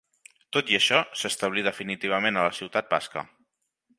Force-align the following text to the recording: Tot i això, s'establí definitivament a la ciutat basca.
Tot 0.55 0.71
i 0.71 0.77
això, 0.77 1.01
s'establí 1.23 1.65
definitivament 1.69 2.39
a 2.41 2.47
la 2.49 2.57
ciutat 2.61 2.91
basca. 2.97 3.27